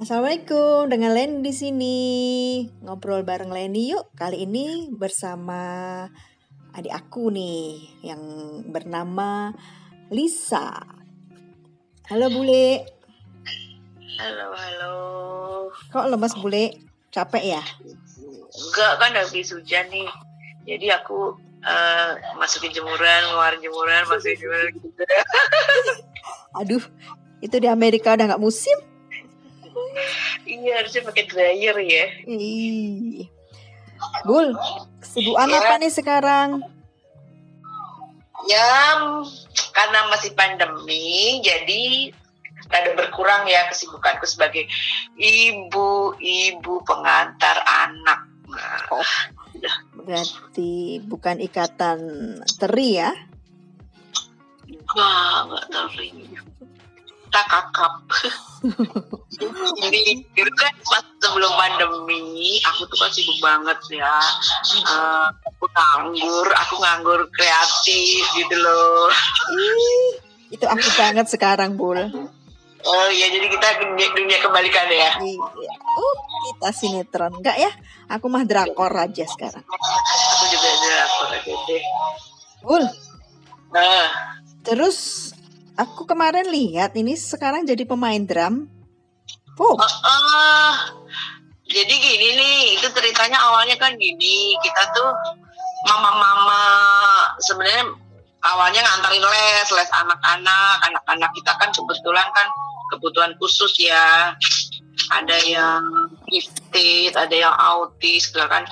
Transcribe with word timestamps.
Assalamualaikum, 0.00 0.88
dengan 0.88 1.12
Leni 1.12 1.44
di 1.44 1.52
sini. 1.52 1.98
Ngobrol 2.80 3.20
bareng 3.20 3.52
Leni 3.52 3.92
yuk. 3.92 4.08
Kali 4.16 4.48
ini 4.48 4.88
bersama 4.88 6.08
adik 6.72 6.88
aku 6.88 7.28
nih 7.28 7.84
yang 8.00 8.24
bernama 8.64 9.52
Lisa. 10.08 10.72
Halo 12.08 12.32
Bule. 12.32 12.80
Halo, 14.16 14.56
halo. 14.56 14.94
Kok 15.92 16.08
lemas 16.16 16.32
Bule? 16.32 16.80
Capek 17.12 17.60
ya? 17.60 17.62
Enggak 18.56 18.92
kan 19.04 19.12
habis 19.12 19.52
hujan 19.52 19.84
nih. 19.92 20.08
Jadi 20.64 20.96
aku 20.96 21.36
eh, 21.60 22.16
masukin 22.40 22.72
jemuran, 22.72 23.28
ngeluarin 23.28 23.60
jemuran, 23.60 24.08
masukin 24.08 24.48
jemuran 24.48 24.80
gitu. 24.80 25.02
Aduh, 26.64 26.84
itu 27.44 27.56
di 27.60 27.68
Amerika 27.68 28.16
udah 28.16 28.32
nggak 28.32 28.40
musim? 28.40 28.89
Iya, 30.46 30.82
harusnya 30.82 31.02
pakai 31.06 31.24
dryer 31.26 31.76
ya. 31.82 32.06
Ih. 32.26 33.28
Bul, 34.24 34.56
kesibukan 35.00 35.48
Ya. 35.48 35.58
apa 35.60 35.74
nih 35.76 35.92
sekarang? 35.92 36.48
Ya, 38.48 38.96
karena 39.76 40.08
masih 40.08 40.32
pandemi, 40.32 41.38
jadi 41.44 42.08
rada 42.70 42.96
berkurang 42.96 43.44
ya 43.44 43.68
kesibukanku 43.68 44.24
sebagai 44.24 44.64
ibu-ibu 45.20 46.80
pengantar 46.88 47.60
anak. 47.66 48.20
Nah, 48.50 48.82
Oh, 48.90 49.12
berarti 50.02 50.98
bukan 51.04 51.38
ikatan 51.44 51.98
teri 52.58 52.98
ya? 52.98 53.12
Enggak, 54.66 55.36
enggak 55.46 55.64
teri. 55.70 56.08
Tak 57.30 57.46
kakap. 57.46 57.94
Jadi 59.80 60.02
dulu 60.34 60.52
kan 60.58 60.74
pas 60.84 61.04
sebelum 61.22 61.52
pandemi, 61.54 62.58
aku 62.66 62.84
tuh 62.90 62.98
kan 62.98 63.10
sibuk 63.14 63.38
banget 63.38 63.78
ya. 63.94 64.14
Eh, 64.82 65.26
aku 65.46 65.64
nganggur, 65.70 66.48
aku 66.50 66.74
nganggur 66.82 67.20
kreatif 67.32 68.24
gitu 68.34 68.56
loh. 68.58 69.08
Itu 70.50 70.66
aku 70.66 70.88
banget 70.98 71.30
sekarang, 71.30 71.78
Bul. 71.78 72.02
Oh 72.80 73.08
iya, 73.12 73.28
jadi 73.28 73.46
kita 73.46 73.68
dunia, 73.84 74.08
dunia 74.16 74.38
kebalikan 74.40 74.88
ya. 74.88 75.12
Iya. 75.20 75.74
Oh, 76.00 76.14
kita 76.50 76.68
sinetron. 76.72 77.38
Enggak 77.38 77.60
ya? 77.60 77.70
Aku 78.08 78.32
mah 78.32 78.42
drakor 78.48 78.90
aja 78.96 79.24
sekarang. 79.28 79.62
Aku 79.62 80.44
juga 80.48 80.68
aku 81.06 81.18
ada 81.28 81.38
deh. 81.44 81.82
Bul, 82.64 82.84
Nah, 83.70 84.10
terus 84.66 85.30
aku 85.80 86.04
kemarin 86.04 86.44
lihat 86.52 86.92
ini 87.00 87.16
sekarang 87.16 87.64
jadi 87.64 87.88
pemain 87.88 88.20
drum. 88.20 88.68
Oh, 89.60 89.76
eh, 89.76 89.94
eh, 90.08 90.74
jadi 91.68 91.94
gini 91.94 92.28
nih, 92.36 92.60
itu 92.80 92.88
ceritanya 92.92 93.40
awalnya 93.40 93.76
kan 93.76 93.92
gini, 93.96 94.56
kita 94.60 94.82
tuh 94.96 95.10
mama-mama 95.88 96.62
sebenarnya 97.40 97.92
awalnya 98.44 98.80
nganterin 98.80 99.24
les, 99.24 99.68
les 99.68 99.90
anak-anak, 99.92 100.76
anak-anak 100.88 101.30
kita 101.36 101.52
kan 101.60 101.68
kebetulan 101.72 102.28
kan 102.32 102.48
kebutuhan 102.96 103.32
khusus 103.36 103.72
ya, 103.80 104.32
ada 105.12 105.38
yang 105.44 105.84
gifted, 106.28 107.12
ada 107.16 107.36
yang 107.36 107.52
autis, 107.52 108.32
kan, 108.32 108.64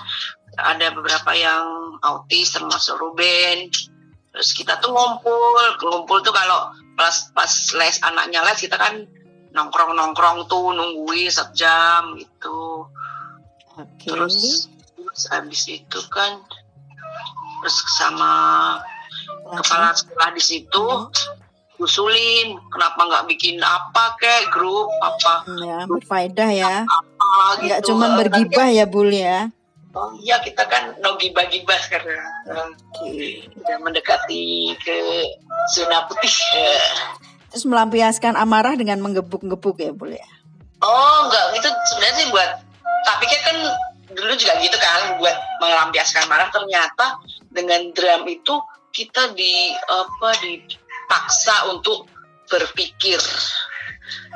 ada 0.56 0.86
beberapa 0.92 1.36
yang 1.36 2.00
autis 2.00 2.56
termasuk 2.56 2.96
Ruben. 2.96 3.68
Terus 4.32 4.50
kita 4.56 4.80
tuh 4.80 4.90
ngumpul, 4.90 5.62
ngumpul 5.84 6.18
tuh 6.24 6.32
kalau 6.32 6.72
pas 6.98 7.30
pas 7.30 7.52
les 7.78 7.96
anaknya 8.02 8.42
les 8.42 8.58
kita 8.58 8.74
kan 8.74 9.06
nongkrong 9.54 9.94
nongkrong 9.94 10.50
tuh 10.50 10.74
nungguin 10.74 11.30
sejam 11.30 12.18
gitu 12.18 12.90
oke. 13.78 14.02
terus 14.02 14.66
terus 14.98 15.22
habis 15.30 15.62
itu 15.70 16.00
kan 16.10 16.42
terus 17.62 17.76
sama 17.96 18.32
kepala 19.46 19.94
sekolah 19.94 20.34
di 20.34 20.42
situ 20.42 20.86
usulin 21.78 22.58
kenapa 22.74 23.06
nggak 23.06 23.24
bikin 23.30 23.62
apa 23.62 24.18
kek 24.18 24.50
grup 24.50 24.90
apa 24.98 25.46
Ya, 25.62 25.86
berfaedah 25.86 26.50
ya. 26.50 26.76
apa 26.82 27.62
gitu 27.62 27.94
cuman 27.94 28.18
bergibah 28.18 28.68
ya, 28.74 28.84
Bul 28.90 29.14
ya. 29.14 29.54
Oh 29.98 30.14
iya 30.22 30.38
kita 30.38 30.62
kan 30.70 30.94
no 31.02 31.18
gibah-gibah 31.18 31.78
sekarang 31.82 32.22
Eh, 32.46 32.54
Oke. 32.54 33.50
udah 33.58 33.76
mendekati 33.82 34.72
ke 34.78 34.96
zona 35.74 36.06
putih 36.06 36.30
Eh. 36.54 36.92
Terus 37.48 37.64
melampiaskan 37.64 38.36
amarah 38.36 38.76
dengan 38.76 39.00
menggebuk-gebuk 39.00 39.80
ya, 39.80 39.90
Bul 39.96 40.12
ya. 40.12 40.28
Oh 40.84 41.26
enggak, 41.26 41.58
itu 41.58 41.68
sebenarnya 41.90 42.16
sih 42.22 42.26
buat 42.30 42.50
tapi 43.08 43.24
kan 43.26 43.40
kan 43.50 43.56
dulu 44.12 44.32
juga 44.36 44.54
gitu 44.60 44.76
kan 44.76 45.16
buat 45.16 45.36
melampiaskan 45.60 46.28
marah 46.28 46.52
ternyata 46.52 47.18
dengan 47.48 47.88
drum 47.96 48.28
itu 48.28 48.54
kita 48.92 49.32
di 49.32 49.72
apa 49.88 50.28
dipaksa 50.44 51.72
untuk 51.72 52.08
berpikir. 52.48 53.20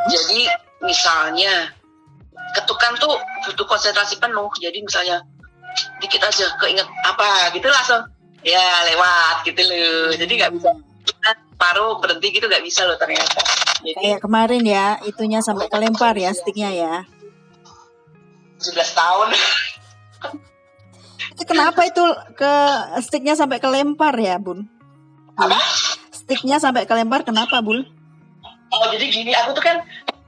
Jadi 0.09 0.41
misalnya 0.85 1.73
ketukan 2.53 3.01
tuh 3.01 3.17
butuh 3.49 3.67
konsentrasi 3.69 4.21
penuh. 4.21 4.49
Jadi 4.61 4.85
misalnya 4.85 5.25
dikit 6.03 6.23
aja 6.27 6.47
keinget 6.59 6.89
apa 7.07 7.55
gitu 7.55 7.71
langsung 7.71 8.03
ya 8.43 8.67
lewat 8.91 9.47
gitu 9.47 9.63
loh. 9.63 10.11
Jadi 10.19 10.33
nggak 10.35 10.53
bisa 10.59 10.71
paruh 11.57 12.03
berhenti 12.03 12.35
gitu 12.35 12.51
nggak 12.51 12.65
bisa 12.67 12.83
loh 12.85 12.99
ternyata. 12.99 13.39
Jadi 13.83 13.99
Kayak 13.99 14.21
kemarin 14.23 14.63
ya, 14.67 14.87
itunya 15.07 15.39
sampai 15.43 15.71
kelempar 15.71 16.15
ya 16.19 16.35
sticknya 16.35 16.71
ya. 16.71 16.95
11 18.63 18.79
tahun. 18.95 19.29
Itu 21.35 21.43
kenapa 21.47 21.83
itu 21.87 22.05
ke 22.39 22.55
sticknya 23.03 23.35
sampai 23.35 23.59
kelempar 23.59 24.15
ya, 24.19 24.39
Bun? 24.39 24.71
Apa? 25.35 25.59
Sticknya 26.15 26.63
sampai 26.63 26.87
kelempar 26.87 27.27
kenapa, 27.27 27.59
Bul? 27.59 27.83
Oh 28.73 28.87
jadi 28.95 29.11
gini, 29.11 29.35
aku 29.35 29.59
tuh 29.59 29.65
kan 29.67 29.83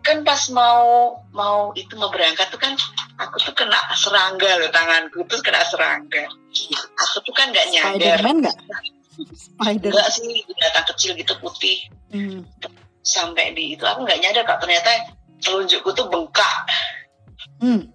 kan 0.04 0.20
pas 0.20 0.50
mau 0.52 1.16
mau 1.32 1.72
itu 1.72 1.96
mau 1.96 2.12
berangkat 2.12 2.52
tuh 2.52 2.60
kan 2.60 2.76
aku 3.18 3.36
tuh 3.42 3.54
kena 3.54 3.78
serangga 3.94 4.50
loh 4.58 4.70
tanganku 4.70 5.22
tuh 5.26 5.38
kena 5.40 5.62
serangga. 5.66 6.26
Aku 6.98 7.16
tuh 7.22 7.34
kan 7.34 7.50
nggak 7.50 7.66
nyadar. 7.70 8.18
Spiderman 8.18 8.36
nggak? 8.42 8.56
Spider. 9.34 9.90
Enggak 9.94 10.08
sih 10.10 10.28
binatang 10.46 10.86
kecil 10.94 11.12
gitu 11.14 11.34
putih 11.38 11.78
Hmm. 12.14 12.46
sampai 13.02 13.58
di 13.58 13.74
itu 13.74 13.82
aku 13.82 14.06
nggak 14.06 14.22
nyadar 14.22 14.46
kak 14.46 14.62
ternyata 14.62 15.10
telunjukku 15.42 15.90
tuh 15.98 16.06
bengkak. 16.06 16.56
Hmm. 17.58 17.90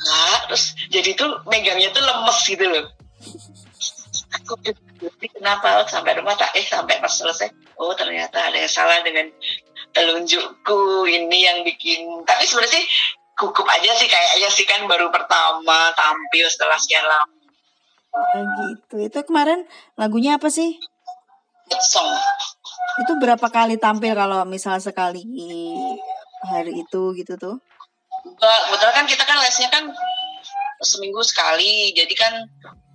Nah, 0.00 0.38
terus 0.50 0.74
jadi 0.90 1.14
tuh 1.14 1.46
megangnya 1.46 1.94
tuh 1.94 2.02
lemes 2.02 2.38
gitu 2.50 2.66
loh. 2.66 2.90
Aku 4.42 4.58
jadi 4.64 5.26
kenapa 5.30 5.86
sampai 5.86 6.18
rumah 6.18 6.34
tak 6.34 6.50
eh 6.58 6.66
sampai 6.66 6.98
pas 6.98 7.14
selesai 7.14 7.48
oh 7.80 7.96
ternyata 7.96 8.36
ada 8.36 8.58
yang 8.60 8.68
salah 8.68 9.00
dengan 9.00 9.32
telunjukku 9.96 11.08
ini 11.08 11.38
yang 11.48 11.58
bikin 11.64 12.04
tapi 12.28 12.44
sebenarnya 12.44 12.76
sih 12.76 12.84
gugup 13.40 13.64
aja 13.64 13.96
sih 13.96 14.04
kayaknya 14.04 14.52
sih 14.52 14.68
kan 14.68 14.84
baru 14.84 15.08
pertama 15.08 15.88
tampil 15.96 16.44
setelah 16.46 16.76
sekian 16.76 17.08
lama 17.08 17.40
Oh, 18.10 18.42
gitu. 18.42 19.06
Itu 19.06 19.22
kemarin 19.22 19.70
lagunya 19.94 20.34
apa 20.34 20.50
sih? 20.50 20.74
song 21.78 22.10
Itu 22.98 23.14
berapa 23.22 23.46
kali 23.46 23.78
tampil 23.78 24.18
kalau 24.18 24.42
misal 24.42 24.82
sekali 24.82 25.22
hari 26.42 26.74
itu 26.74 27.14
gitu 27.14 27.38
tuh? 27.38 27.62
Kebetulan 28.34 28.94
kan 28.98 29.06
kita 29.06 29.22
kan 29.22 29.38
lesnya 29.38 29.70
kan 29.70 29.94
seminggu 30.82 31.22
sekali 31.22 31.94
jadi 31.94 32.14
kan 32.18 32.32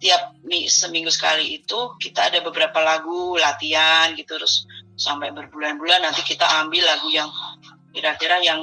tiap 0.03 0.35
mi- 0.43 0.67
seminggu 0.67 1.07
sekali 1.07 1.63
itu 1.63 1.95
kita 1.95 2.27
ada 2.27 2.43
beberapa 2.43 2.83
lagu 2.83 3.39
latihan 3.39 4.11
gitu 4.19 4.35
terus 4.35 4.67
sampai 4.99 5.31
berbulan-bulan 5.31 6.03
nanti 6.03 6.27
kita 6.27 6.43
ambil 6.65 6.83
lagu 6.83 7.07
yang 7.07 7.31
kira-kira 7.95 8.43
yang 8.43 8.59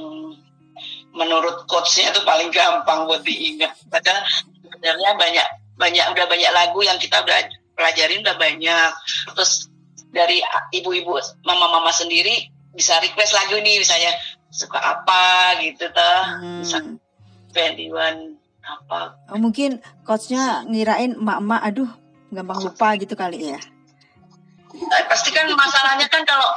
menurut 1.12 1.68
coachnya 1.68 2.12
itu 2.12 2.20
paling 2.24 2.48
gampang 2.48 3.04
buat 3.04 3.22
diingat. 3.24 3.76
Padahal 3.88 4.24
sebenarnya 4.64 5.10
banyak 5.16 5.46
banyak 5.76 6.04
udah 6.12 6.26
banyak 6.28 6.50
lagu 6.52 6.80
yang 6.84 6.96
kita 7.00 7.20
udah 7.20 7.36
pelajarin 7.76 8.24
udah 8.24 8.36
banyak. 8.36 8.90
Terus 9.36 9.68
dari 10.12 10.40
ibu-ibu 10.76 11.16
mama-mama 11.44 11.92
sendiri 11.92 12.48
bisa 12.72 12.96
request 13.00 13.36
lagu 13.36 13.60
nih 13.60 13.80
misalnya 13.80 14.12
suka 14.52 14.80
apa? 14.80 15.56
gitu 15.60 15.88
bisa 16.60 16.80
Hmm. 16.80 17.00
21 17.52 18.40
apa. 18.62 19.18
Oh, 19.28 19.40
mungkin 19.40 19.82
coachnya 20.06 20.64
ngirain 20.64 21.18
emak-emak, 21.18 21.60
aduh 21.66 21.90
gampang 22.32 22.58
lupa 22.64 22.88
gitu 22.96 23.12
kali 23.12 23.52
ya. 23.52 23.60
Nah, 24.72 25.04
pasti 25.04 25.28
kan 25.36 25.44
masalahnya 25.52 26.08
kan 26.08 26.24
kalau 26.24 26.48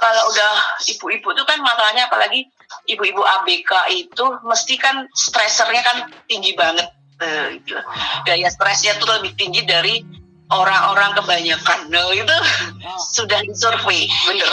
kalau 0.00 0.22
udah 0.32 0.52
ibu-ibu 0.88 1.28
itu 1.36 1.44
kan 1.44 1.60
masalahnya 1.60 2.08
apalagi 2.08 2.48
ibu-ibu 2.88 3.20
ABK 3.20 3.72
itu 3.92 4.24
mesti 4.42 4.74
kan 4.80 5.04
stresernya 5.12 5.82
kan 5.84 5.96
tinggi 6.26 6.56
banget. 6.56 6.88
Eh, 7.20 7.60
gitu. 7.60 7.76
gaya 8.24 8.48
stresnya 8.48 8.96
tuh 8.96 9.04
lebih 9.04 9.36
tinggi 9.36 9.60
dari 9.68 10.00
orang-orang 10.48 11.12
kebanyakan. 11.20 11.92
No 11.92 12.08
itu 12.16 12.32
oh. 12.32 12.96
sudah 13.16 13.44
disurvei 13.44 14.08
bener 14.24 14.48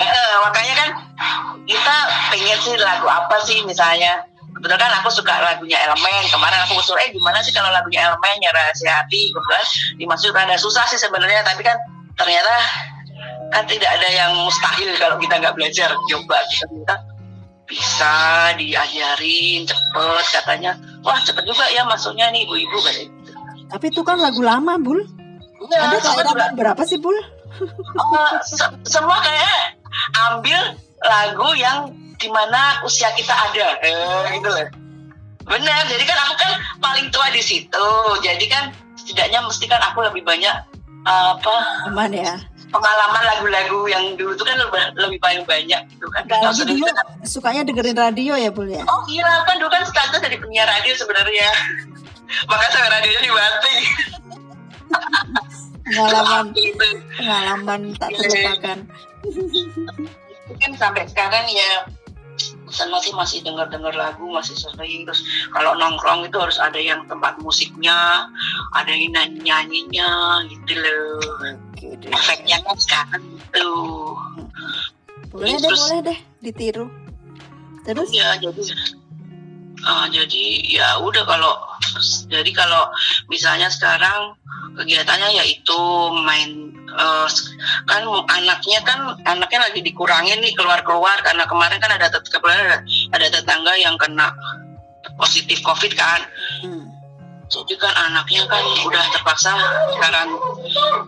eh, 0.00 0.36
makanya 0.48 0.74
kan 0.74 0.88
kita 1.68 1.96
pengen 2.32 2.58
sih 2.64 2.74
lagu 2.80 3.06
apa 3.06 3.36
sih 3.44 3.60
misalnya. 3.68 4.24
Kebetulan 4.56 4.90
kan 4.90 4.92
aku 5.04 5.12
suka 5.12 5.38
lagunya 5.38 5.78
elemen. 5.84 6.24
Kemarin 6.32 6.64
aku 6.66 6.80
usul 6.80 6.98
eh 6.98 7.14
gimana 7.14 7.38
sih 7.44 7.54
kalau 7.54 7.70
lagunya 7.70 8.10
elemen 8.10 8.42
ya 8.42 8.50
rahasia 8.50 9.04
hati? 9.04 9.30
Kebetulan 9.30 9.66
dimasuk 10.00 10.34
rada 10.34 10.56
susah 10.58 10.82
sih 10.88 10.98
sebenarnya 10.98 11.44
tapi 11.44 11.62
kan 11.62 11.76
ternyata 12.18 12.56
kan 13.48 13.64
tidak 13.64 13.90
ada 13.90 14.08
yang 14.12 14.32
mustahil 14.44 14.90
kalau 15.00 15.16
kita 15.16 15.34
nggak 15.40 15.54
belajar. 15.56 15.88
Coba 16.08 16.36
kita 16.52 16.64
minta 16.72 16.94
bisa 17.68 18.16
diajarin 18.56 19.68
cepet 19.68 20.26
katanya. 20.32 20.72
Wah 21.04 21.20
cepet 21.20 21.44
juga 21.44 21.68
ya 21.72 21.84
masuknya 21.84 22.32
nih 22.32 22.48
ibu-ibu 22.48 22.78
kayak 22.80 23.08
gitu. 23.08 23.30
Tapi 23.68 23.84
itu 23.92 24.00
kan 24.04 24.16
lagu 24.20 24.40
lama 24.40 24.80
bul. 24.80 25.00
Ya, 25.68 25.90
ada 25.90 25.98
kayak 26.00 26.56
berapa 26.56 26.82
sih 26.88 26.96
bul? 26.96 27.16
Uh, 27.58 28.38
se 28.46 28.64
semua 28.86 29.18
kayak 29.20 29.76
ambil 30.30 30.78
lagu 31.02 31.48
yang 31.58 31.90
di 32.18 32.28
mana 32.30 32.82
usia 32.86 33.10
kita 33.14 33.32
ada 33.32 33.78
eh, 33.82 34.38
gitu 34.38 34.48
loh. 34.48 34.68
Benar 35.48 35.88
jadi 35.88 36.04
kan 36.04 36.18
aku 36.28 36.34
kan 36.38 36.52
paling 36.80 37.08
tua 37.12 37.28
di 37.32 37.42
situ. 37.42 37.88
Jadi 38.22 38.44
kan 38.46 38.70
setidaknya 38.96 39.40
mesti 39.44 39.64
kan 39.64 39.80
aku 39.80 40.04
lebih 40.04 40.22
banyak 40.24 40.52
uh, 41.08 41.36
apa 41.36 41.54
aman 41.88 42.12
ya 42.12 42.36
pengalaman 42.68 43.22
lagu-lagu 43.24 43.80
yang 43.88 44.04
dulu 44.14 44.36
tuh 44.36 44.44
kan 44.44 44.56
lebih, 44.60 44.82
lebih 44.96 45.18
paling 45.20 45.42
banyak 45.48 45.82
gitu 45.88 46.06
kan. 46.12 46.22
Lagi 46.28 46.62
dulu 46.64 46.84
kan, 46.84 47.06
sukanya 47.24 47.62
dengerin 47.64 47.96
radio 47.96 48.34
ya 48.36 48.50
Bul 48.52 48.68
ya? 48.68 48.84
Oh 48.84 49.02
iya 49.08 49.44
kan 49.48 49.56
dulu 49.56 49.70
kan 49.72 49.84
status 49.88 50.20
dari 50.20 50.36
penyiar 50.36 50.68
radio 50.68 50.92
sebenarnya. 50.96 51.50
Makanya 52.48 52.70
sampai 52.72 52.90
radionya 52.92 53.20
dibanting. 53.24 53.82
pengalaman 55.88 56.44
pengalaman 57.16 57.80
tak 57.96 58.08
iya. 58.12 58.18
terlupakan. 58.20 58.78
Mungkin 60.48 60.70
sampai 60.76 61.04
sekarang 61.08 61.44
ya 61.48 61.88
pesan 62.68 62.92
masih 62.92 63.12
masih 63.16 63.38
dengar 63.40 63.66
dengar 63.72 63.96
lagu 63.96 64.28
masih 64.28 64.52
sering 64.54 65.08
terus 65.08 65.24
kalau 65.50 65.72
nongkrong 65.74 66.28
itu 66.28 66.36
harus 66.36 66.60
ada 66.60 66.76
yang 66.76 67.02
tempat 67.08 67.40
musiknya 67.40 68.28
ada 68.76 68.92
yang 68.92 69.08
nyanyi 69.10 69.40
nyanyinya 69.42 70.44
gitu 70.46 70.76
loh 70.76 71.56
okay, 71.78 72.10
efeknya 72.10 72.58
kan 72.66 72.76
sekarang 72.76 73.22
gitu 73.38 73.70
boleh 75.28 75.54
deh 75.54 75.60
terus, 75.60 75.80
boleh 75.86 76.00
deh 76.02 76.18
ditiru. 76.40 76.86
Terus? 77.84 78.08
Ya 78.12 78.36
jadi 78.36 78.62
uh, 79.84 80.06
jadi 80.12 80.44
ya 80.68 80.88
udah 81.04 81.24
kalau 81.24 81.54
jadi 82.28 82.50
kalau 82.52 82.88
misalnya 83.32 83.68
sekarang 83.72 84.36
kegiatannya 84.76 85.42
yaitu 85.42 85.80
main 86.22 86.72
uh, 86.94 87.26
kan 87.88 88.02
anaknya 88.30 88.78
kan 88.84 89.16
anaknya 89.26 89.70
lagi 89.70 89.80
dikurangin 89.82 90.38
nih 90.40 90.54
keluar-keluar 90.54 91.18
karena 91.24 91.44
kemarin 91.48 91.78
kan 91.82 91.92
ada 91.92 92.08
tetangga 92.12 92.84
ada 93.14 93.26
tetangga 93.26 93.72
yang 93.80 93.96
kena 93.98 94.32
positif 95.18 95.58
covid 95.66 95.92
kan. 95.98 96.20
Hmm. 96.62 96.77
Jadi 97.48 97.74
kan 97.80 97.92
anaknya 98.12 98.44
kan 98.44 98.60
udah 98.84 99.04
terpaksa 99.08 99.56
karan 99.96 100.28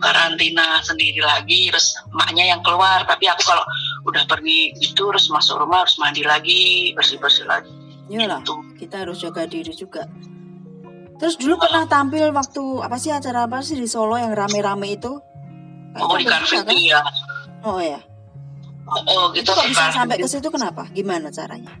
karantina 0.01 0.81
sendiri 0.81 1.21
lagi 1.21 1.69
terus 1.69 1.93
maknya 2.09 2.57
yang 2.57 2.61
keluar 2.65 3.05
tapi 3.05 3.29
aku 3.29 3.45
kalau 3.45 3.61
udah 4.09 4.25
pergi 4.25 4.73
itu 4.81 4.97
terus 5.05 5.29
masuk 5.29 5.61
rumah 5.61 5.85
harus 5.85 6.01
mandi 6.01 6.25
lagi 6.25 6.91
bersih 6.97 7.21
bersih 7.21 7.45
lagi 7.45 7.69
Iyalah, 8.11 8.43
gitu. 8.43 8.57
kita 8.75 9.07
harus 9.07 9.23
jaga 9.23 9.47
diri 9.47 9.71
juga 9.71 10.03
Terus 11.21 11.37
dulu 11.37 11.53
pernah 11.61 11.85
tampil 11.85 12.33
waktu 12.33 12.63
apa 12.81 12.97
sih 12.97 13.13
acara 13.13 13.45
apa 13.45 13.61
sih 13.61 13.77
di 13.77 13.85
Solo 13.85 14.17
yang 14.17 14.33
rame-rame 14.33 14.97
itu? 14.97 15.21
oh 16.01 16.17
di 16.17 16.25
Car 16.25 16.41
kan? 16.41 16.65
ya. 16.65 16.97
Oh 17.61 17.77
ya. 17.77 18.01
Oh, 18.89 19.29
gitu. 19.37 19.53
Kok 19.53 19.69
bisa 19.69 19.93
sampai 19.93 20.17
ke 20.17 20.25
situ 20.25 20.49
kenapa? 20.49 20.89
Gimana 20.89 21.29
caranya? 21.29 21.77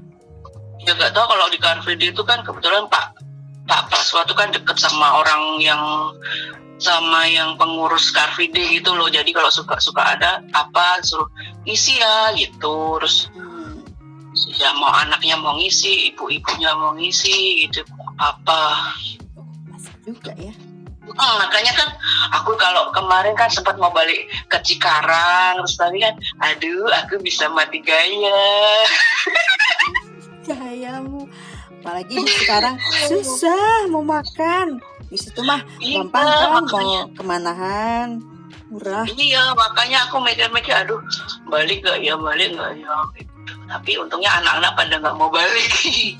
Ya 0.85 0.93
gak 0.93 1.17
tahu 1.17 1.25
kalau 1.25 1.49
di 1.49 1.57
Car 1.57 1.81
itu 1.81 2.21
kan 2.21 2.45
kebetulan 2.45 2.85
Pak 2.85 3.30
Pak 3.67 3.87
Praswa 3.89 4.25
itu 4.25 4.33
kan 4.33 4.49
deket 4.51 4.77
sama 4.81 5.21
orang 5.21 5.61
yang 5.61 5.83
sama 6.81 7.29
yang 7.29 7.55
pengurus 7.61 8.09
Car 8.09 8.33
gitu 8.37 8.91
loh. 8.97 9.07
Jadi 9.07 9.29
kalau 9.31 9.53
suka 9.53 9.77
suka 9.77 10.17
ada 10.17 10.41
apa 10.57 10.99
suruh 11.05 11.29
ngisi 11.63 12.01
ya 12.01 12.33
gitu. 12.33 12.97
Terus 12.97 13.29
hmm. 13.31 13.85
ya 14.57 14.73
mau 14.75 14.89
anaknya 14.89 15.37
mau 15.37 15.53
ngisi, 15.55 16.13
ibu-ibunya 16.13 16.73
mau 16.73 16.97
ngisi 16.97 17.69
gitu 17.69 17.85
apa 18.17 18.93
juga 20.05 20.33
ya. 20.35 20.53
Hmm, 21.01 21.35
makanya 21.43 21.73
kan 21.75 21.89
aku 22.39 22.53
kalau 22.55 22.93
kemarin 22.93 23.33
kan 23.33 23.49
sempat 23.49 23.75
mau 23.75 23.89
balik 23.89 24.29
ke 24.47 24.57
Cikarang 24.61 25.59
terus 25.59 25.75
tadi 25.75 25.97
kan 25.97 26.13
aduh 26.39 26.87
aku 27.03 27.17
bisa 27.19 27.49
mati 27.51 27.81
gaya 27.81 28.45
gayamu 30.47 31.25
apalagi 31.81 32.13
sekarang 32.45 32.77
susah 33.09 33.89
mau 33.89 34.05
makan. 34.05 34.77
Di 35.09 35.17
situ 35.17 35.41
mah 35.41 35.65
iya, 35.81 36.05
gampang 36.05 36.23
kan 36.29 36.85
mau 36.85 37.09
kemanahan. 37.17 38.07
Murah. 38.71 39.03
Iya 39.17 39.51
makanya 39.57 40.07
aku 40.07 40.23
mikir-mikir 40.23 40.71
aduh 40.71 41.01
balik 41.49 41.83
gak 41.83 41.99
ya 41.99 42.15
balik 42.15 42.55
gak 42.55 42.79
ya? 42.79 42.93
Tapi 43.67 43.99
untungnya 43.99 44.31
anak-anak 44.39 44.71
pada 44.79 44.95
nggak 45.01 45.15
mau 45.17 45.27
balik. 45.27 46.15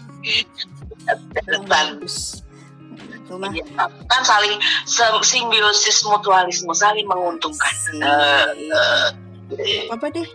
Bagus 1.70 2.44
mah. 3.32 3.52
Ya, 3.56 3.64
kan 4.12 4.22
saling 4.28 4.60
simbiosis 5.24 6.04
mutualisme 6.04 6.76
saling 6.76 7.08
menguntungkan. 7.08 7.72
Uh, 7.96 8.52
uh, 8.76 9.08
apa 9.88 10.06
deh? 10.12 10.28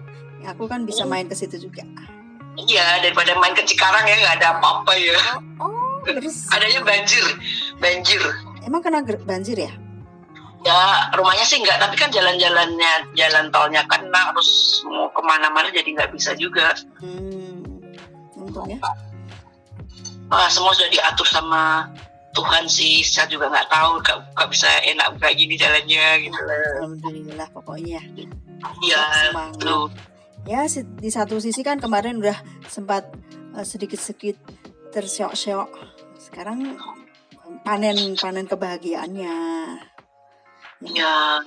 Aku 0.48 0.64
kan 0.64 0.88
bisa 0.88 1.04
main 1.04 1.28
ke 1.28 1.36
situ 1.36 1.68
juga 1.68 1.84
iya 2.64 3.00
daripada 3.04 3.36
main 3.36 3.52
ke 3.52 3.62
Cikarang 3.68 4.08
ya 4.08 4.16
nggak 4.16 4.36
ada 4.40 4.48
apa-apa 4.58 4.92
ya. 4.96 5.18
Oh, 5.60 5.68
oh 5.68 5.96
terus? 6.04 6.48
Adanya 6.52 6.80
banjir 6.82 7.24
banjir. 7.78 8.22
Emang 8.64 8.80
kena 8.80 9.04
banjir 9.04 9.56
ya? 9.60 9.72
Ya 10.64 11.12
rumahnya 11.14 11.46
sih 11.46 11.62
enggak 11.62 11.78
tapi 11.78 11.94
kan 11.94 12.10
jalan-jalannya 12.10 13.14
jalan 13.14 13.46
tolnya 13.54 13.86
kena 13.86 14.34
harus 14.34 14.82
mau 14.88 15.06
ke 15.14 15.22
mana-mana 15.22 15.68
jadi 15.70 15.86
nggak 15.94 16.10
bisa 16.10 16.34
juga. 16.34 16.74
Hmm, 16.98 17.62
untung 18.34 18.66
ya. 18.66 18.80
Wah, 20.26 20.50
semua 20.50 20.74
sudah 20.74 20.90
diatur 20.90 21.22
sama 21.22 21.86
Tuhan 22.34 22.66
sih 22.66 23.00
saya 23.00 23.30
juga 23.30 23.48
nggak 23.48 23.70
tahu 23.70 24.02
gak, 24.04 24.18
gak 24.36 24.48
bisa 24.52 24.68
enak 24.84 25.14
kayak 25.22 25.38
gini 25.38 25.54
jalannya 25.56 26.06
gitu. 26.26 26.36
Alhamdulillah 26.82 27.48
pokoknya. 27.54 28.02
Iya 28.82 29.32
tuh 29.62 29.88
ya 30.46 30.62
di 30.70 31.10
satu 31.10 31.42
sisi 31.42 31.66
kan 31.66 31.82
kemarin 31.82 32.22
udah 32.22 32.38
sempat 32.70 33.10
uh, 33.58 33.66
sedikit-sedikit 33.66 34.38
tersyok-syok 34.94 35.70
sekarang 36.16 36.78
panen 37.66 38.14
panen 38.14 38.46
kebahagiaannya 38.46 39.36
ya 40.94 41.42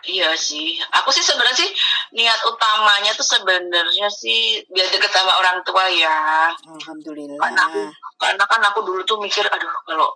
Iya 0.00 0.32
sih, 0.32 0.80
aku 0.96 1.12
sih 1.12 1.20
sebenarnya 1.20 1.60
sih 1.60 1.68
niat 2.16 2.40
utamanya 2.48 3.12
tuh 3.12 3.36
sebenarnya 3.36 4.08
sih 4.08 4.64
biar 4.72 4.88
deket 4.88 5.12
sama 5.12 5.36
orang 5.36 5.60
tua 5.60 5.84
ya. 5.92 6.48
Alhamdulillah. 6.56 7.36
Karena, 7.36 7.92
karena 8.16 8.44
kan 8.48 8.64
aku 8.64 8.80
dulu 8.80 9.04
tuh 9.04 9.20
mikir, 9.20 9.44
aduh 9.44 9.68
kalau 9.84 10.08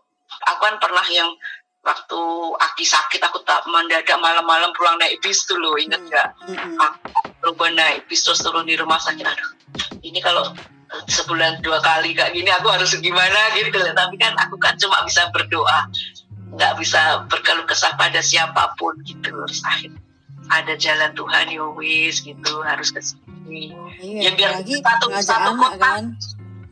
aku 0.49 0.61
kan 0.65 0.81
pernah 0.81 1.05
yang 1.13 1.29
waktu 1.85 2.21
aki 2.65 2.85
sakit 2.89 3.21
aku 3.21 3.45
tak 3.45 3.61
mendadak 3.69 4.17
malam-malam 4.17 4.73
pulang 4.73 4.97
naik 4.97 5.21
bis 5.21 5.45
tuh 5.45 5.61
loh 5.61 5.77
inget 5.77 6.01
hmm, 6.01 6.09
nggak 6.09 6.29
mm 6.49 6.57
-hmm. 6.57 6.81
aku 6.81 7.29
naik 7.53 8.09
bis 8.09 8.25
terus 8.25 8.41
turun 8.41 8.65
di 8.65 8.79
rumah 8.79 8.97
sakit 8.97 9.25
aduh 9.27 9.51
ini 10.01 10.23
kalau 10.25 10.55
sebulan 11.11 11.61
dua 11.61 11.83
kali 11.83 12.15
kayak 12.15 12.33
gini 12.33 12.49
aku 12.55 12.71
harus 12.71 12.95
gimana 13.03 13.53
gitu 13.59 13.75
loh 13.75 13.93
tapi 13.93 14.15
kan 14.17 14.33
aku 14.39 14.57
kan 14.57 14.79
cuma 14.79 15.03
bisa 15.05 15.29
berdoa 15.35 15.91
nggak 16.55 16.73
bisa 16.79 17.27
berkeluh 17.27 17.67
kesah 17.67 17.99
pada 17.99 18.23
siapa 18.23 18.79
pun 18.79 18.95
gitu 19.03 19.27
terus 19.27 19.61
akhir 19.67 19.91
ada 20.53 20.77
jalan 20.77 21.11
Tuhan 21.17 21.51
ya 21.51 21.67
gitu 22.13 22.53
harus 22.63 22.89
ke 22.95 23.01
sini 23.03 23.75
iya, 23.99 24.29
ya 24.29 24.37
biar 24.37 24.51
lagi 24.63 24.79
satu 24.79 25.07
satu 25.19 25.51
kota 25.59 25.77
kan 25.81 26.05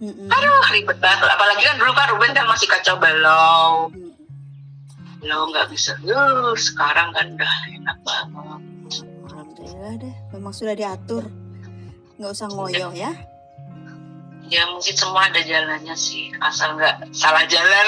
Mm-mm. 0.02 0.26
Aduh 0.34 0.66
ribet 0.74 0.98
banget. 0.98 1.30
Apalagi 1.30 1.62
kan 1.62 1.78
dulu 1.78 1.94
kan 1.94 2.10
Ruben 2.10 2.34
kan 2.34 2.50
masih 2.50 2.66
kacau 2.66 2.98
belau. 2.98 3.86
Lo 5.22 5.46
nggak 5.46 5.70
bisa. 5.70 5.94
Uh, 6.02 6.58
sekarang 6.58 7.14
kan 7.14 7.38
udah 7.38 7.54
enak 7.70 7.98
banget. 8.02 8.60
Alhamdulillah 9.30 9.94
deh. 10.02 10.21
Memang 10.42 10.58
sudah 10.58 10.74
diatur. 10.74 11.30
Nggak 12.18 12.34
usah 12.34 12.50
ngoyo 12.50 12.90
ya. 12.98 13.14
Ya 14.50 14.66
mungkin 14.74 14.90
semua 14.90 15.30
ada 15.30 15.38
jalannya 15.38 15.94
sih. 15.94 16.34
Asal 16.42 16.74
nggak 16.74 17.14
salah 17.14 17.46
jalan. 17.46 17.86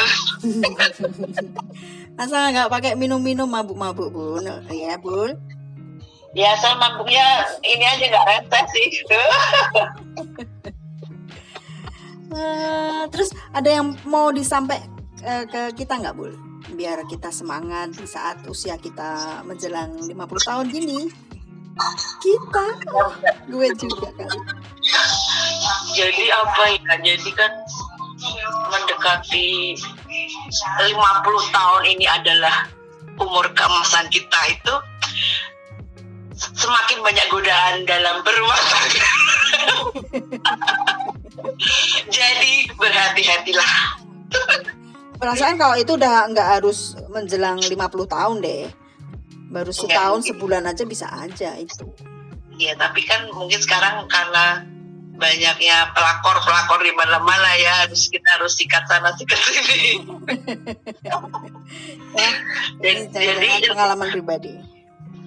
asal 2.23 2.55
nggak 2.55 2.71
pakai 2.71 2.95
minum-minum 2.95 3.51
mabuk-mabuk 3.51 4.15
bun. 4.15 4.47
Ya 4.71 4.95
bun. 5.03 5.35
Ya 6.31 6.55
asal 6.55 6.79
mabuknya 6.79 7.43
ini 7.67 7.83
aja 7.91 8.07
nggak 8.07 8.27
rente 8.31 8.61
sih. 8.71 8.89
Uh, 12.31 13.03
terus 13.11 13.35
ada 13.51 13.67
yang 13.67 13.99
mau 14.07 14.31
disampaikan 14.31 14.95
uh, 15.27 15.43
ke 15.51 15.75
kita 15.75 15.99
nggak, 15.99 16.15
Bul? 16.15 16.39
biar 16.75 17.05
kita 17.05 17.29
semangat 17.29 17.93
di 17.93 18.09
saat 18.09 18.41
usia 18.49 18.81
kita 18.81 19.43
menjelang 19.45 20.01
50 20.01 20.17
tahun 20.49 20.67
gini. 20.73 21.01
Kita, 22.23 22.67
gue 23.51 23.69
juga 23.75 24.09
kali. 24.15 24.39
Jadi 25.95 26.25
apa 26.31 26.63
ya? 26.71 26.95
Jadi 27.03 27.31
kan 27.35 27.53
mendekati 28.71 29.75
50 29.75 31.55
tahun 31.55 31.83
ini 31.85 32.07
adalah 32.09 32.67
umur 33.19 33.47
keemasan 33.53 34.07
kita 34.11 34.41
itu 34.51 34.75
semakin 36.35 36.99
banyak 37.03 37.27
godaan 37.31 37.87
dalam 37.87 38.23
berumah 38.27 38.61
tangga. 38.71 39.11
Jadi 42.17 42.53
berhati-hatilah. 42.75 43.73
Perasaan 45.15 45.57
kalau 45.57 45.77
itu 45.79 45.95
udah 45.95 46.27
nggak 46.31 46.49
harus 46.59 46.99
menjelang 47.11 47.63
50 47.63 47.71
tahun 48.11 48.37
deh. 48.43 48.67
Baru 49.53 49.71
setahun 49.71 50.29
sebulan 50.29 50.65
aja 50.67 50.85
bisa 50.85 51.07
aja 51.11 51.57
itu. 51.59 51.87
Iya, 52.55 52.79
tapi 52.79 53.03
kan 53.03 53.29
mungkin 53.35 53.59
sekarang 53.59 54.07
karena 54.07 54.63
banyaknya 55.15 55.95
pelakor-pelakor 55.95 56.83
di 56.83 56.91
mana-mana 56.95 57.51
ya 57.59 57.87
harus 57.87 58.11
kita 58.11 58.27
harus 58.39 58.59
sikat 58.59 58.83
sana 58.91 59.15
sikat 59.15 59.39
sini. 59.39 60.03
ya, 62.19 62.31
jadi, 62.83 63.01
jadi 63.11 63.71
pengalaman 63.71 64.11
pribadi. 64.11 64.55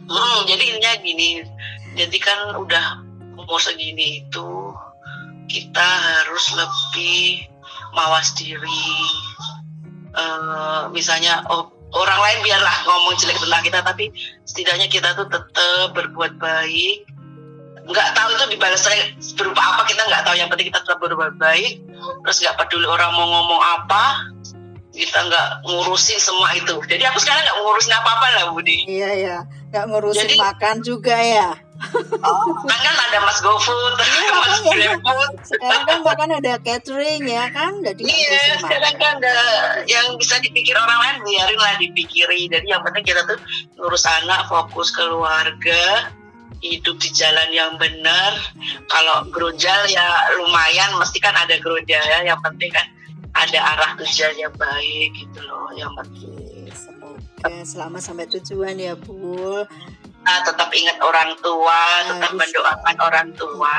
Hmm, 0.08 0.40
jadi 0.48 0.64
intinya 0.76 0.94
gini, 1.04 1.30
jadi 1.96 2.18
kan 2.20 2.40
udah 2.64 2.86
umur 3.36 3.60
segini 3.60 4.24
itu 4.24 4.50
kita 5.48 5.88
harus 5.88 6.46
lebih 6.56 7.48
mawas 7.96 8.36
diri. 8.36 8.92
Uh, 10.18 10.90
misalnya 10.92 11.44
oh, 11.52 11.77
orang 11.96 12.20
lain 12.20 12.40
biarlah 12.44 12.76
ngomong 12.84 13.14
jelek 13.20 13.38
tentang 13.40 13.64
kita, 13.64 13.80
tapi 13.84 14.06
setidaknya 14.44 14.88
kita 14.92 15.16
tuh 15.16 15.28
tetap 15.32 15.96
berbuat 15.96 16.36
baik. 16.40 17.08
Nggak 17.88 18.10
tahu 18.20 18.28
itu 18.36 18.44
dibalas 18.52 18.84
berupa 19.40 19.62
apa 19.64 19.88
kita 19.88 20.04
nggak 20.04 20.24
tahu. 20.28 20.36
Yang 20.36 20.50
penting 20.52 20.68
kita 20.74 20.80
tetap 20.84 21.00
berbuat 21.00 21.40
baik. 21.40 21.88
Terus 22.28 22.38
nggak 22.44 22.56
peduli 22.60 22.88
orang 22.88 23.12
mau 23.16 23.28
ngomong 23.32 23.62
apa, 23.64 24.04
kita 24.98 25.20
nggak 25.30 25.48
ngurusin 25.64 26.20
semua 26.20 26.52
itu. 26.58 26.76
Jadi 26.90 27.04
aku 27.06 27.22
sekarang 27.22 27.46
nggak 27.46 27.58
ngurusin 27.64 27.94
apa-apa 27.96 28.26
lah 28.34 28.44
Budi. 28.52 28.78
Iya 28.90 29.10
iya, 29.14 29.38
nggak 29.72 29.86
ngurusin 29.94 30.28
Jadi, 30.28 30.36
makan 30.36 30.76
juga 30.84 31.16
ya. 31.16 31.50
Oh, 32.26 32.50
kan 32.66 32.80
kan 32.82 32.96
ada 33.10 33.18
Mas 33.22 33.40
GoFood, 33.40 33.96
iya, 34.02 34.32
Mas 34.34 34.58
GrabFood. 34.66 35.32
Sekarang 35.46 35.84
kan 35.86 36.00
bahkan 36.02 36.30
ada 36.34 36.58
catering 36.58 37.24
ya 37.30 37.48
kan, 37.54 37.86
jadi 37.86 38.02
Iya, 38.02 38.58
sekarang 38.66 38.96
kan 38.98 39.22
ada 39.22 39.36
yang 39.86 40.18
bisa 40.18 40.42
dipikir 40.42 40.74
orang 40.74 40.98
lain 40.98 41.18
biarin 41.22 41.60
lah 41.62 41.78
dipikiri. 41.78 42.50
Jadi 42.50 42.66
yang 42.66 42.82
penting 42.82 43.06
kita 43.06 43.22
tuh 43.30 43.38
ngurus 43.78 44.10
anak, 44.10 44.50
fokus 44.50 44.90
keluarga, 44.90 46.10
hidup 46.66 46.98
di 46.98 47.10
jalan 47.14 47.50
yang 47.54 47.78
benar. 47.78 48.34
Kalau 48.90 49.30
gerunjal 49.30 49.86
ya 49.88 50.34
lumayan, 50.42 50.98
mesti 50.98 51.22
kan 51.22 51.38
ada 51.38 51.62
gerunjal 51.62 52.02
ya. 52.02 52.26
Yang 52.26 52.42
penting 52.42 52.74
kan 52.74 52.86
ada 53.38 53.60
arah 53.62 53.92
tujuan 54.02 54.34
yang 54.34 54.54
baik 54.58 55.14
gitu 55.14 55.40
loh 55.46 55.70
yang 55.78 55.94
penting 55.94 56.66
semoga 56.74 57.54
selamat 57.62 58.02
sampai 58.02 58.26
tujuan 58.34 58.76
ya 58.82 58.98
Bu 58.98 59.62
nah, 60.28 60.40
tetap 60.44 60.70
ingat 60.76 60.98
orang 61.00 61.32
tua 61.40 61.80
nah, 62.04 62.12
tetap 62.12 62.32
mendoakan 62.36 62.96
orang 63.00 63.28
tua. 63.40 63.78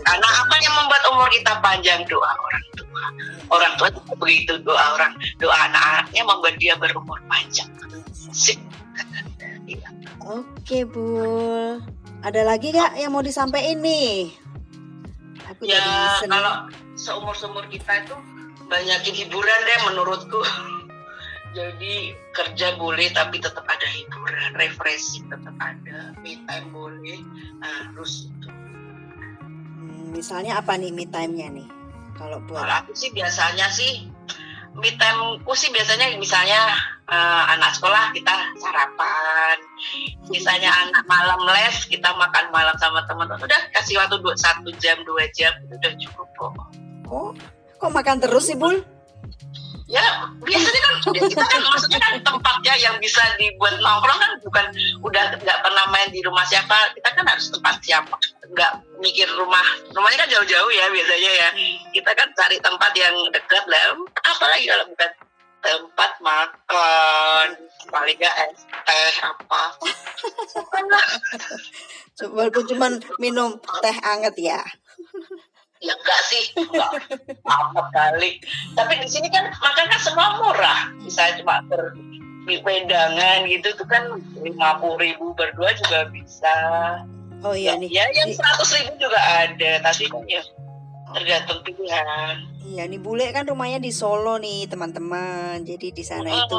Karena 0.00 0.28
apa 0.28 0.54
yang 0.64 0.74
membuat 0.80 1.02
umur 1.12 1.28
kita 1.28 1.60
panjang? 1.60 2.00
Doa 2.08 2.32
orang 2.32 2.64
tua. 2.72 3.04
Orang 3.52 3.72
tua 3.76 3.88
begitu 4.16 4.56
doa 4.64 4.96
orang 4.96 5.12
doa 5.36 5.56
anak-anaknya 5.68 6.22
membuat 6.24 6.54
dia 6.56 6.74
berumur 6.80 7.20
panjang. 7.28 7.68
Sip. 8.32 8.56
Oke 10.26 10.82
Bu, 10.82 11.06
ada 12.26 12.42
lagi 12.42 12.74
gak 12.74 12.98
yang 12.98 13.14
mau 13.14 13.22
disampaikan 13.22 13.78
nih? 13.78 14.34
Aku 15.54 15.62
ya 15.62 16.18
kalau 16.26 16.66
seumur 16.98 17.30
seumur 17.38 17.62
kita 17.70 18.02
itu 18.02 18.16
banyakin 18.66 19.14
hiburan 19.14 19.58
deh 19.62 19.78
menurutku. 19.86 20.42
Jadi 21.56 22.12
kerja 22.36 22.76
boleh 22.76 23.08
tapi 23.16 23.40
tetap 23.40 23.64
ada 23.64 23.88
hiburan, 23.88 24.52
refreshing 24.60 25.24
tetap 25.32 25.56
ada, 25.56 26.12
me 26.20 26.36
time 26.44 26.68
boleh, 26.68 27.24
harus 27.64 28.28
itu. 28.28 28.48
Hmm, 29.80 30.12
misalnya 30.12 30.60
apa 30.60 30.76
nih 30.76 30.92
me 30.92 31.08
time-nya 31.08 31.48
nih? 31.48 31.64
Kalau 32.20 32.44
buat 32.44 32.60
Kalau 32.60 32.76
aku 32.84 32.92
sih 32.92 33.08
biasanya 33.16 33.72
sih 33.72 34.04
me 34.76 34.92
time-ku 35.00 35.56
sih 35.56 35.72
biasanya 35.72 36.12
misalnya 36.20 36.76
uh, 37.08 37.48
anak 37.56 37.72
sekolah 37.72 38.12
kita 38.12 38.36
sarapan, 38.60 39.56
misalnya 40.28 40.68
anak 40.68 41.08
malam 41.08 41.40
les 41.56 41.88
kita 41.88 42.12
makan 42.20 42.52
malam 42.52 42.76
sama 42.76 43.00
teman-teman 43.08 43.48
udah 43.48 43.62
kasih 43.72 43.96
waktu 43.96 44.20
dua 44.20 44.36
satu 44.36 44.68
jam 44.76 45.00
dua 45.08 45.24
jam 45.32 45.56
udah 45.72 45.92
cukup 45.96 46.28
kok. 46.36 46.52
Oh, 47.08 47.32
kok 47.80 47.92
makan 47.96 48.20
terus 48.20 48.52
sih, 48.52 48.60
Bul? 48.60 48.95
Ya, 49.86 50.02
biasanya 50.42 50.80
kan 50.82 50.94
kita 51.14 51.46
kan 51.46 51.62
maksudnya 51.62 52.00
kan 52.02 52.18
tempatnya 52.18 52.74
yang 52.74 52.98
bisa 52.98 53.22
dibuat 53.38 53.78
nongkrong 53.78 54.18
kan 54.18 54.32
bukan 54.42 54.66
udah 54.98 55.30
nggak 55.38 55.58
pernah 55.62 55.84
main 55.94 56.10
di 56.10 56.18
rumah 56.26 56.42
siapa. 56.42 56.90
Kita 56.90 57.14
kan 57.14 57.22
harus 57.22 57.46
tempat 57.54 57.78
siapa. 57.78 58.18
Nggak 58.50 58.72
mikir 58.98 59.30
rumah. 59.38 59.62
Rumahnya 59.94 60.26
kan 60.26 60.28
jauh-jauh 60.34 60.70
ya 60.74 60.90
biasanya 60.90 61.30
ya. 61.38 61.48
Kita 61.94 62.10
kan 62.18 62.28
cari 62.34 62.58
tempat 62.58 62.92
yang 62.98 63.14
dekat 63.30 63.64
lah. 63.70 63.94
Apalagi 64.26 64.66
kalau 64.66 64.90
bukan 64.90 65.10
tempat 65.66 66.12
makan 66.22 67.46
paling 67.90 68.16
gak 68.22 68.34
es 68.50 68.62
teh 68.86 69.14
apa 69.22 69.62
walaupun 72.34 72.64
cuma 72.70 72.86
minum 73.18 73.58
teh 73.82 73.96
anget 74.06 74.34
ya 74.38 74.62
ya 75.80 75.92
enggak 75.92 76.20
sih. 76.28 76.44
Enggak. 76.56 76.90
Apa 77.44 77.82
kali 77.92 78.40
tapi 78.72 79.00
di 79.00 79.08
sini 79.08 79.28
kan 79.28 79.52
makan 79.52 79.86
kan 79.88 80.00
semua 80.00 80.26
murah. 80.40 80.80
Misalnya 81.00 81.42
cuma 81.42 81.60
ber 81.68 81.92
wedangan 82.46 83.42
gitu 83.50 83.74
tuh 83.74 83.86
kan 83.90 84.22
lima 84.38 84.78
puluh 84.78 85.02
ribu 85.02 85.34
berdua 85.34 85.74
juga 85.82 86.06
bisa. 86.14 86.54
Oh 87.44 87.52
iya 87.52 87.74
ya, 87.74 87.80
nih. 87.82 87.88
Ya 87.90 88.04
yang 88.14 88.30
seratus 88.32 88.70
ribu 88.78 88.96
juga 88.96 89.18
ada. 89.18 89.82
Tapi 89.82 90.06
kan 90.08 90.22
ya 90.24 90.40
tergantung 91.12 91.60
pilihan. 91.66 92.34
Iya 92.66 92.82
nih 92.90 92.98
bule 93.02 93.30
kan 93.30 93.46
rumahnya 93.46 93.82
di 93.82 93.90
Solo 93.90 94.38
nih 94.38 94.70
teman-teman. 94.70 95.62
Jadi 95.66 95.90
di 95.90 96.04
sana 96.06 96.30
uh 96.30 96.38
itu 96.46 96.58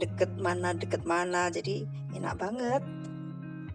deket 0.00 0.30
mana 0.40 0.72
deket 0.72 1.04
mana. 1.04 1.52
Jadi 1.52 1.84
enak 2.16 2.34
banget. 2.40 2.82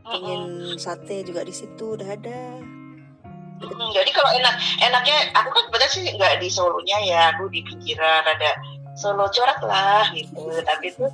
Pengen 0.03 0.73
uh 0.73 0.81
sate 0.81 1.23
juga 1.23 1.47
di 1.47 1.53
situ 1.55 1.95
udah 1.95 2.09
ada 2.17 2.59
Hmm, 3.61 3.89
jadi 3.93 4.09
kalau 4.11 4.31
enak 4.33 4.55
enaknya 4.81 5.17
aku 5.37 5.49
kan 5.53 5.65
betul 5.71 5.89
sih 5.91 6.03
nggak 6.15 6.41
di 6.41 6.49
Solonya 6.51 6.97
ya 7.05 7.21
aku 7.35 7.47
di 7.51 7.63
pinggiran 7.63 8.23
ada 8.25 8.57
Solo 8.93 9.25
corak 9.29 9.59
lah 9.65 10.05
gitu. 10.13 10.41
Tapi 10.61 10.93
itu 10.93 11.05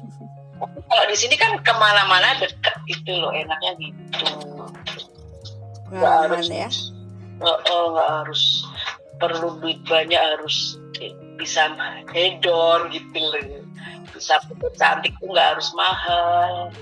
kalau 0.59 1.03
di 1.07 1.15
sini 1.15 1.35
kan 1.39 1.55
ke 1.63 1.73
mana-mana 1.79 2.35
deket 2.41 2.75
itu 2.91 3.11
loh 3.15 3.31
enaknya 3.31 3.71
gitu. 3.79 4.27
Nggak 5.93 6.13
harus 6.27 6.45
ya? 6.51 6.69
Nggak 7.39 7.59
uh, 7.71 8.03
harus 8.19 8.67
perlu 9.19 9.59
duit 9.63 9.79
banyak 9.87 10.19
harus 10.19 10.75
bisa 11.39 11.71
hedon 12.11 12.91
gitu 12.91 13.19
loh. 13.19 13.63
Bisa 14.11 14.43
cantik 14.75 15.15
tuh 15.23 15.27
nggak 15.31 15.47
harus 15.55 15.71
mahal. 15.77 16.73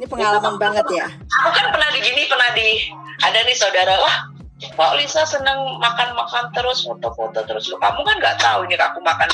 Ini 0.00 0.06
pengalaman 0.08 0.56
ya, 0.56 0.60
banget 0.60 0.86
ya? 0.96 1.06
Aku 1.44 1.50
kan 1.52 1.66
pernah 1.74 1.88
di 1.92 2.00
gini 2.00 2.22
pernah 2.30 2.50
di 2.56 2.68
ada 3.20 3.38
nih 3.44 3.56
saudara 3.56 3.94
wah 4.00 4.30
Pak 4.60 4.92
Lisa 5.00 5.24
seneng 5.24 5.80
makan-makan 5.80 6.52
terus 6.52 6.84
foto-foto 6.84 7.40
terus. 7.48 7.72
Lo 7.72 7.80
kamu 7.80 8.04
kan 8.04 8.16
nggak 8.20 8.36
tahu 8.44 8.68
ini 8.68 8.76
aku 8.76 9.00
makan 9.00 9.28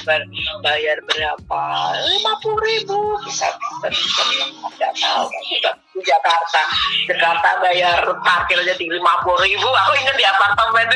bayar 0.62 0.96
berapa? 1.02 1.62
lima 1.98 2.32
puluh 2.38 2.62
ribu. 2.62 3.18
Bisa 3.26 3.50
bisa 3.90 4.22
nggak 4.78 4.92
tahu. 4.94 5.26
Di 5.98 6.02
Jakarta. 6.06 6.62
Jakarta 7.10 7.48
bayar 7.58 8.06
parkir 8.22 8.62
aja 8.62 8.78
di 8.78 8.86
lima 8.86 9.18
puluh 9.26 9.42
ribu. 9.42 9.66
Aku 9.66 9.92
ingat 9.98 10.14
di 10.14 10.22
apartemen 10.22 10.86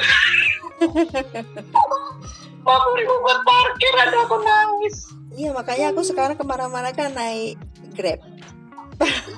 lima 2.62 2.76
puluh 2.87 2.97
ribu 3.02 3.14
buat 3.26 3.40
parkir 3.42 3.92
ada 3.99 4.18
aku 4.30 4.37
nangis. 4.47 5.11
Iya 5.35 5.50
makanya 5.50 5.90
aku 5.90 6.06
sekarang 6.06 6.38
ke 6.38 6.47
mana-mana 6.47 6.94
kan 6.94 7.11
naik 7.18 7.59
grab. 7.99 8.23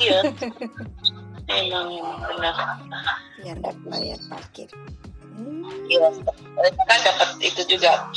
Iya 0.04 0.20
emang 1.58 1.88
benar. 2.24 2.54
Biar 3.40 3.56
nggak 3.60 3.76
bayar 3.88 4.20
parkir. 4.30 4.68
Iya 5.88 6.08
hmm. 6.12 6.76
kan 6.86 7.00
dapat 7.02 7.28
itu 7.40 7.64
juga 7.66 8.12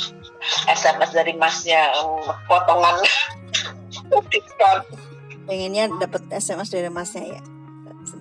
SMS 0.68 1.10
dari 1.16 1.32
masnya 1.36 1.90
potongan. 2.46 3.02
Diskon. 4.30 4.78
Pengennya 5.46 5.88
dapat 5.96 6.22
SMS 6.30 6.70
dari 6.70 6.90
masnya 6.92 7.24
ya. 7.38 7.42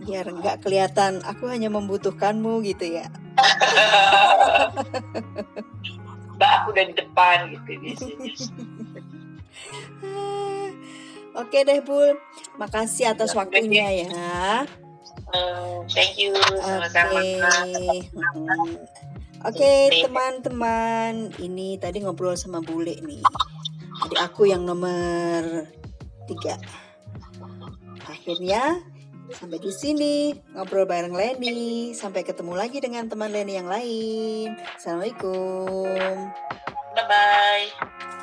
Biar 0.05 0.29
nggak 0.29 0.61
kelihatan 0.65 1.21
aku 1.25 1.49
hanya 1.49 1.69
membutuhkanmu 1.69 2.61
gitu 2.65 2.85
ya. 2.87 3.09
Mbak 6.35 6.51
aku 6.51 6.69
dari 6.75 6.91
depan 6.91 7.47
gitu 7.51 7.79
biasanya 7.79 8.31
Oke 11.35 11.67
deh 11.67 11.83
Bul, 11.83 12.15
makasih 12.55 13.11
atas 13.11 13.35
waktunya 13.35 14.07
ya. 14.07 14.63
Thank 15.91 16.17
you 16.17 16.33
Oke, 16.33 16.61
sama-sama. 16.61 17.21
Hmm. 18.33 18.73
Oke 19.45 19.93
teman-teman, 20.01 21.29
ini 21.37 21.77
tadi 21.77 22.01
ngobrol 22.01 22.33
sama 22.33 22.65
Bule 22.65 22.97
nih. 22.97 23.21
Adik 24.01 24.19
aku 24.19 24.49
yang 24.49 24.65
nomor 24.65 25.69
tiga. 26.25 26.57
Akhirnya 28.09 28.81
sampai 29.29 29.61
di 29.61 29.69
sini 29.69 30.33
ngobrol 30.57 30.89
bareng 30.89 31.13
Leni. 31.13 31.93
Sampai 31.93 32.25
ketemu 32.25 32.57
lagi 32.57 32.81
dengan 32.81 33.05
teman 33.05 33.29
Leni 33.29 33.53
yang 33.53 33.69
lain. 33.69 34.57
Assalamualaikum. 34.81 36.17
Bye 36.97 37.05
bye. 37.05 38.14